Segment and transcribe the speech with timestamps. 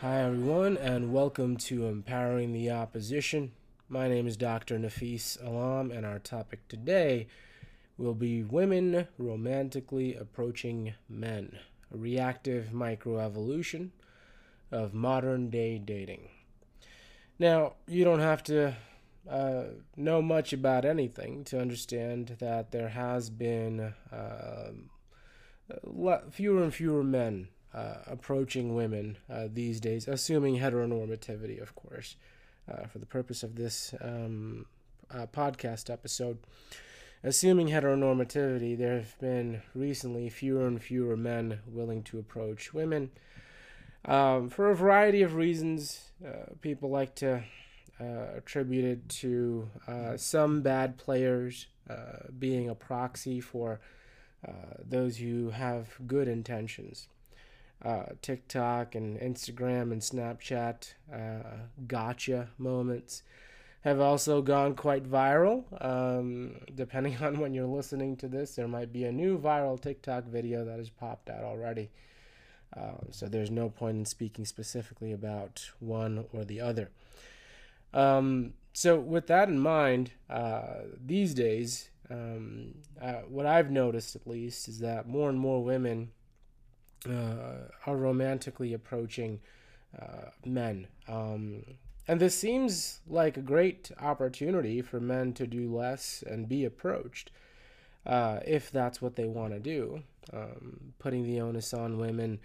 [0.00, 3.50] Hi, everyone, and welcome to Empowering the Opposition.
[3.88, 4.78] My name is Dr.
[4.78, 7.26] Nafis Alam, and our topic today
[7.96, 11.58] will be women romantically approaching men,
[11.92, 13.90] a reactive microevolution
[14.70, 16.28] of modern day dating.
[17.40, 18.76] Now, you don't have to
[19.28, 19.64] uh,
[19.96, 24.70] know much about anything to understand that there has been uh,
[26.30, 32.16] fewer and fewer men uh, approaching women uh, these days, assuming heteronormativity, of course,
[32.70, 34.66] uh, for the purpose of this um,
[35.10, 36.38] uh, podcast episode.
[37.22, 43.10] Assuming heteronormativity, there have been recently fewer and fewer men willing to approach women.
[44.04, 47.42] Um, for a variety of reasons, uh, people like to
[48.00, 49.68] uh, attribute it to
[50.16, 51.66] some bad players
[52.38, 53.80] being a proxy for
[54.84, 57.08] those who have good intentions
[57.84, 63.22] uh, TikTok and Instagram and Snapchat uh, gotcha moments
[63.82, 65.64] have also gone quite viral.
[65.84, 70.24] Um, depending on when you're listening to this, there might be a new viral TikTok
[70.24, 71.90] video that has popped out already.
[72.76, 76.90] Uh, so there's no point in speaking specifically about one or the other.
[77.94, 84.26] Um, so with that in mind, uh, these days, um, uh, what I've noticed at
[84.26, 86.10] least is that more and more women
[87.06, 89.40] uh, are romantically approaching
[90.00, 90.86] uh, men.
[91.06, 91.64] Um,
[92.06, 97.30] and this seems like a great opportunity for men to do less and be approached
[98.06, 100.02] uh, if that's what they want to do.
[100.32, 102.40] Um, putting the onus on women.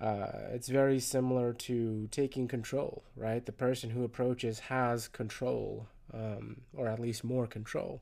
[0.00, 3.46] Uh, it's very similar to taking control, right?
[3.46, 8.00] The person who approaches has control, um, or at least more control.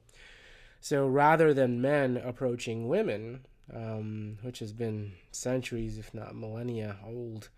[0.81, 7.49] So rather than men approaching women, um, which has been centuries, if not millennia, old.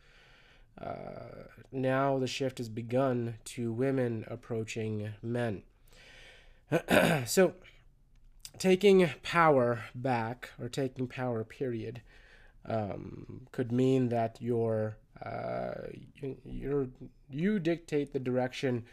[0.80, 5.62] Uh, now the shift has begun to women approaching men.
[7.26, 7.54] so,
[8.58, 12.02] taking power back, or taking power, period,
[12.66, 15.74] um, could mean that your uh,
[16.44, 16.92] you
[17.30, 18.84] you dictate the direction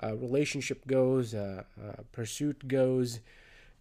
[0.00, 1.64] a relationship goes, a
[2.10, 3.20] pursuit goes.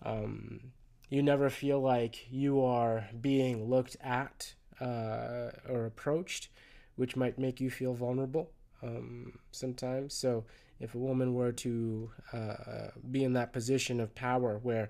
[0.03, 0.71] Um,
[1.11, 6.47] you never feel like you are being looked at uh, or approached,
[6.95, 8.49] which might make you feel vulnerable
[8.81, 10.13] um, sometimes.
[10.13, 10.45] So,
[10.79, 14.89] if a woman were to uh, be in that position of power where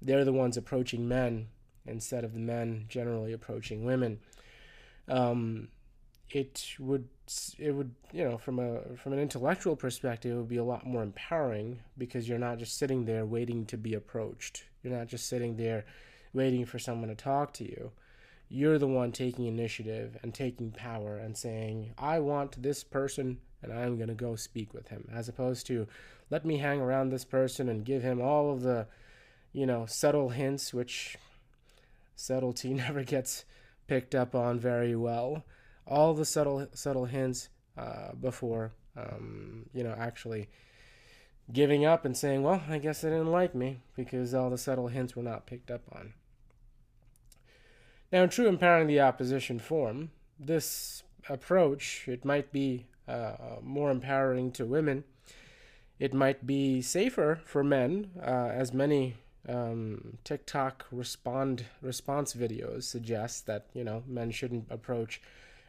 [0.00, 1.48] they're the ones approaching men
[1.84, 4.20] instead of the men generally approaching women,
[5.08, 5.68] um,
[6.30, 7.08] it would
[7.58, 10.86] it would you know from a from an intellectual perspective it would be a lot
[10.86, 15.28] more empowering because you're not just sitting there waiting to be approached you're not just
[15.28, 15.84] sitting there
[16.32, 17.90] waiting for someone to talk to you.
[18.48, 23.72] You're the one taking initiative and taking power and saying, I want this person and
[23.72, 25.88] I'm going to go speak with him, as opposed to
[26.30, 28.86] let me hang around this person and give him all of the,
[29.52, 31.16] you know, subtle hints, which
[32.14, 33.44] subtlety never gets
[33.88, 35.44] picked up on very well.
[35.84, 40.48] All the subtle subtle hints uh, before, um, you know, actually
[41.52, 44.88] giving up and saying, well, I guess they didn't like me because all the subtle
[44.88, 46.14] hints were not picked up on.
[48.12, 54.52] Now, in true empowering the opposition form, this approach, it might be uh, more empowering
[54.52, 55.04] to women.
[55.98, 59.16] It might be safer for men, uh, as many
[59.48, 65.20] um, TikTok respond response videos suggest that you know men shouldn't approach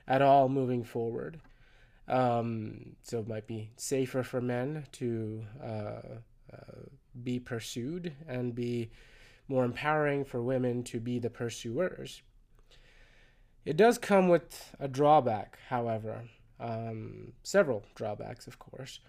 [0.07, 1.39] at all moving forward.
[2.07, 6.01] Um, so it might be safer for men to uh,
[6.53, 6.85] uh,
[7.23, 8.91] be pursued and be
[9.47, 12.21] more empowering for women to be the pursuers.
[13.65, 16.29] It does come with a drawback, however,
[16.59, 18.99] um, several drawbacks, of course.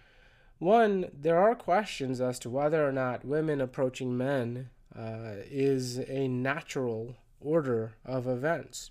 [0.58, 6.26] One, there are questions as to whether or not women approaching men uh, is a
[6.26, 8.90] natural order of events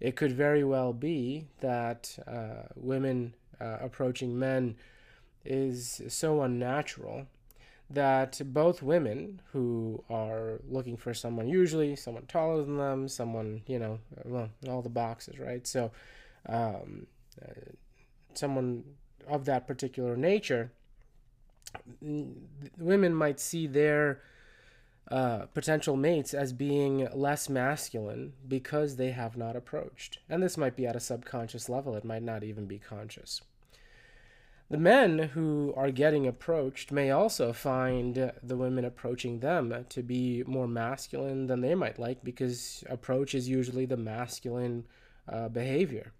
[0.00, 4.76] it could very well be that uh, women uh, approaching men
[5.44, 7.26] is so unnatural
[7.90, 13.78] that both women who are looking for someone, usually someone taller than them, someone, you
[13.78, 15.66] know, well, all the boxes, right?
[15.66, 15.90] So,
[16.46, 17.06] um,
[17.42, 17.52] uh,
[18.34, 18.84] someone
[19.26, 20.70] of that particular nature,
[22.78, 24.20] women might see their
[25.10, 30.18] uh, potential mates as being less masculine because they have not approached.
[30.28, 33.40] And this might be at a subconscious level, it might not even be conscious.
[34.70, 40.44] The men who are getting approached may also find the women approaching them to be
[40.46, 44.84] more masculine than they might like because approach is usually the masculine
[45.26, 46.12] uh, behavior.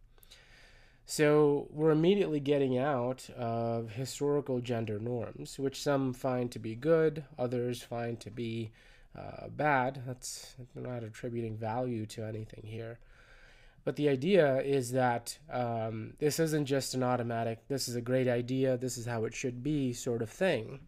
[1.11, 7.25] So we're immediately getting out of historical gender norms, which some find to be good,
[7.39, 8.73] others find to be
[9.19, 10.03] uh, bad.
[10.07, 12.99] That's not attributing value to anything here.
[13.87, 18.29] But the idea is that um, this isn't just an automatic, this is a great
[18.29, 20.81] idea, this is how it should be sort of thing.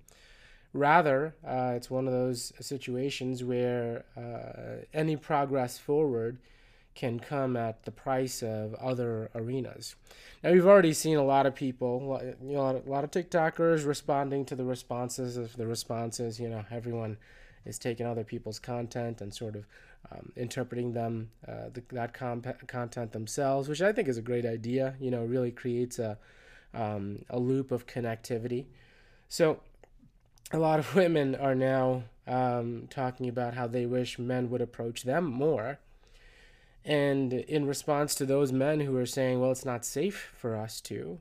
[0.75, 6.37] Rather, uh, it's one of those situations where uh, any progress forward
[7.01, 9.97] can come at the price of other arenas.
[10.45, 14.45] Now, we've already seen a lot of people, you know, a lot of TikTokers responding
[14.45, 16.39] to the responses of the responses.
[16.39, 17.17] You know, everyone
[17.65, 19.65] is taking other people's content and sort of
[20.13, 24.95] um, interpreting them, uh, the, that content themselves, which I think is a great idea.
[25.01, 26.19] You know, really creates a,
[26.75, 28.67] um, a loop of connectivity.
[29.27, 29.61] So,
[30.53, 35.05] a lot of women are now um, talking about how they wish men would approach
[35.05, 35.79] them more
[36.85, 40.81] and in response to those men who are saying, well, it's not safe for us
[40.83, 41.21] to,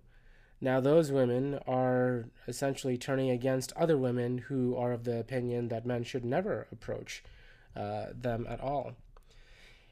[0.62, 5.86] now those women are essentially turning against other women who are of the opinion that
[5.86, 7.24] men should never approach
[7.76, 8.94] uh, them at all.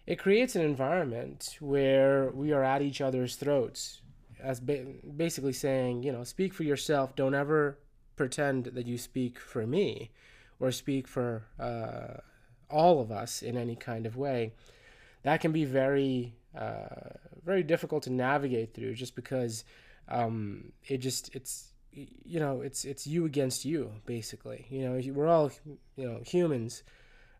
[0.05, 4.01] It creates an environment where we are at each other's throats,
[4.41, 4.85] as ba-
[5.15, 7.15] basically saying, you know, speak for yourself.
[7.15, 7.77] Don't ever
[8.15, 10.11] pretend that you speak for me
[10.59, 12.21] or speak for uh,
[12.69, 14.53] all of us in any kind of way
[15.27, 17.11] that can be very uh,
[17.43, 19.65] very difficult to navigate through just because
[20.07, 24.65] um, it just it's you know it's it's you against you basically.
[24.69, 25.51] You know we're all
[25.97, 26.83] you know humans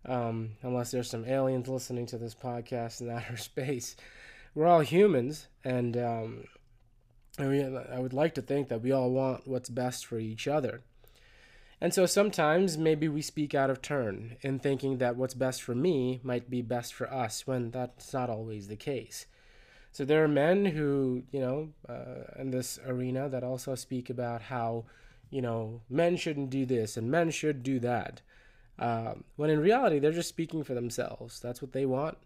[0.06, 3.96] um, unless there's some aliens listening to this podcast in outer space.
[4.54, 6.44] We're all humans and um,
[7.40, 10.46] I, mean, I would like to think that we all want what's best for each
[10.46, 10.82] other
[11.80, 15.76] and so sometimes maybe we speak out of turn in thinking that what's best for
[15.76, 19.28] me might be best for us when that's not always the case.
[19.92, 24.44] So there are men who, you know, uh, in this arena that also speak about
[24.44, 24.86] how,
[25.30, 28.22] you know, men shouldn't do this and men should do that.
[28.80, 31.40] Um, when in reality, they're just speaking for themselves.
[31.40, 32.18] That's what they want.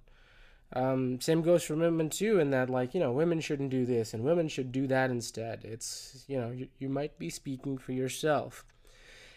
[0.74, 4.13] Um, same goes for women too, in that like you know women shouldn't do this
[4.13, 5.65] and women should do that instead.
[5.65, 8.63] It's you know you, you might be speaking for yourself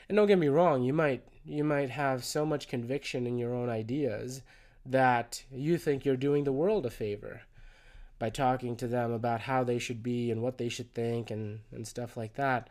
[0.08, 3.54] and don't get me wrong you might you might have so much conviction in your
[3.54, 4.42] own ideas
[4.86, 7.42] that you think you're doing the world a favor
[8.18, 11.60] by talking to them about how they should be and what they should think and,
[11.72, 12.70] and stuff like that.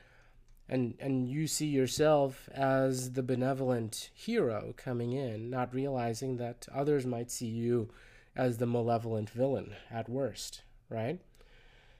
[0.69, 7.05] And and you see yourself as the benevolent hero coming in not realizing that others
[7.05, 7.89] might see you
[8.35, 11.19] as the malevolent villain at worst right?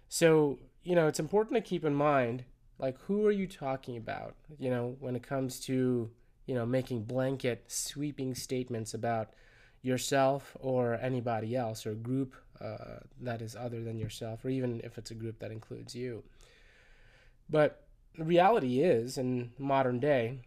[0.07, 2.45] So you know it's important to keep in mind
[2.79, 6.09] like who are you talking about you know when it comes to
[6.45, 9.29] you know making blanket sweeping statements about
[9.81, 14.97] yourself or anybody else or group uh, that is other than yourself or even if
[14.97, 16.23] it's a group that includes you?
[17.49, 17.83] But
[18.17, 20.39] the reality is in modern day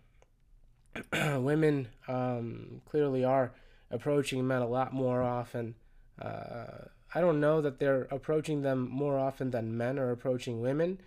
[1.13, 3.53] women um, clearly are
[3.91, 5.75] approaching men a lot more often.
[6.21, 10.99] Uh, i don't know that they're approaching them more often than men are approaching women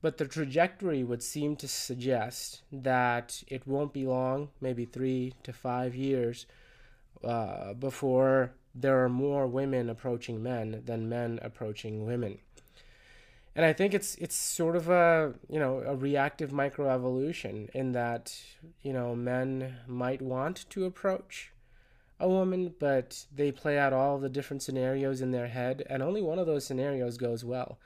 [0.00, 5.52] but the trajectory would seem to suggest that it won't be long, maybe three to
[5.52, 6.46] five years,
[7.24, 12.38] uh, before there are more women approaching men than men approaching women.
[13.56, 18.40] And I think it's it's sort of a you know a reactive microevolution in that
[18.82, 21.50] you know men might want to approach
[22.20, 26.22] a woman, but they play out all the different scenarios in their head, and only
[26.22, 27.78] one of those scenarios goes well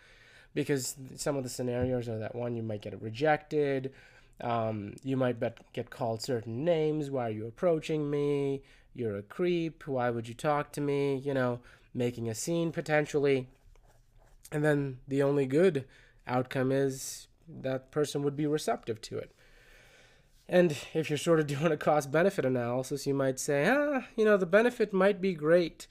[0.55, 3.93] because some of the scenarios are that one you might get rejected
[4.41, 5.37] um, you might
[5.73, 8.63] get called certain names why are you approaching me?
[8.95, 9.87] You're a creep.
[9.87, 11.17] Why would you talk to me?
[11.17, 11.61] You know
[11.95, 13.49] making a scene potentially.
[14.51, 15.85] And then the only good
[16.27, 19.31] outcome is that person would be receptive to it.
[20.49, 24.25] And if you're sort of doing a cost benefit analysis you might say ah you
[24.25, 25.87] know the benefit might be great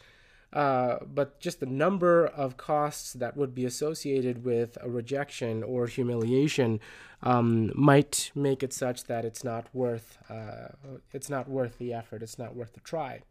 [0.53, 5.87] uh, but just the number of costs that would be associated with a rejection or
[5.87, 6.79] humiliation
[7.23, 10.69] um, might make it such that it's not worth uh,
[11.13, 12.21] it's not worth the effort.
[12.21, 13.21] It's not worth the try.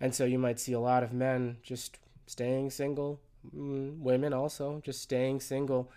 [0.00, 3.20] And so you might see a lot of men just staying single,
[3.54, 5.90] mm, women also just staying single,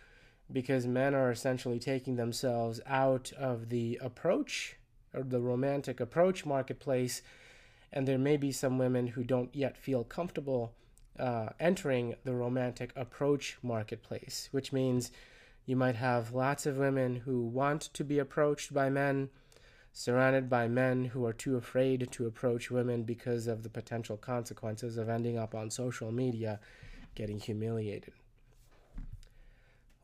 [0.51, 4.77] because men are essentially taking themselves out of the approach
[5.13, 7.22] or the romantic approach marketplace
[7.91, 10.74] and there may be some women who don't yet feel comfortable
[11.20, 15.12] uh, entering the romantic approach marketplace, which means
[15.65, 19.29] you might have lots of women who want to be approached by men,
[19.91, 24.98] surrounded by men who are too afraid to approach women because of the potential consequences
[24.98, 26.60] of ending up on social media
[27.15, 28.13] getting humiliated.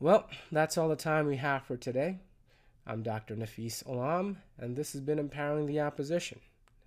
[0.00, 2.18] Well, that's all the time we have for today.
[2.86, 3.36] I'm Dr.
[3.36, 6.40] Nafis Alam, and this has been Empowering the Opposition.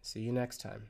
[0.07, 0.83] See you next time.